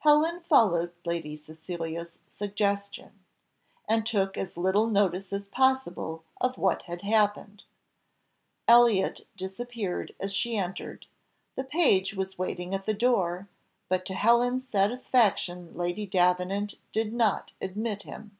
Helen 0.00 0.40
followed 0.40 0.90
Lady 1.04 1.36
Cecilia's 1.36 2.18
suggestion, 2.32 3.12
and 3.88 4.04
took 4.04 4.36
as 4.36 4.56
little 4.56 4.88
notice 4.88 5.32
as 5.32 5.46
possible 5.46 6.24
of 6.40 6.58
what 6.58 6.82
had 6.82 7.02
happened. 7.02 7.62
Elliott 8.66 9.28
disappeared 9.36 10.16
as 10.18 10.32
she 10.34 10.56
entered 10.58 11.06
the 11.54 11.62
page 11.62 12.14
was 12.14 12.36
waiting 12.36 12.74
at 12.74 12.86
the 12.86 12.92
door, 12.92 13.46
but 13.88 14.04
to 14.06 14.14
Helen's 14.14 14.66
satisfaction 14.68 15.72
Lady 15.76 16.06
Davenant 16.06 16.74
did 16.90 17.12
not 17.12 17.52
admit 17.60 18.02
him. 18.02 18.36